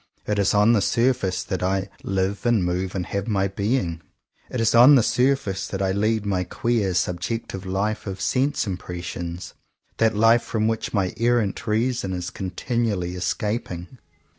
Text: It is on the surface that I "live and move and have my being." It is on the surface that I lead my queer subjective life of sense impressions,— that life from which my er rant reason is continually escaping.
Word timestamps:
It 0.25 0.39
is 0.39 0.55
on 0.55 0.73
the 0.73 0.81
surface 0.81 1.43
that 1.43 1.61
I 1.61 1.87
"live 2.01 2.43
and 2.47 2.65
move 2.65 2.95
and 2.95 3.05
have 3.05 3.27
my 3.27 3.47
being." 3.47 4.01
It 4.49 4.59
is 4.59 4.73
on 4.73 4.95
the 4.95 5.03
surface 5.03 5.67
that 5.67 5.79
I 5.79 5.91
lead 5.91 6.25
my 6.25 6.43
queer 6.43 6.95
subjective 6.95 7.67
life 7.67 8.07
of 8.07 8.19
sense 8.19 8.65
impressions,— 8.65 9.53
that 9.99 10.15
life 10.15 10.41
from 10.41 10.67
which 10.67 10.91
my 10.91 11.13
er 11.21 11.35
rant 11.37 11.67
reason 11.67 12.13
is 12.13 12.31
continually 12.31 13.13
escaping. 13.13 13.99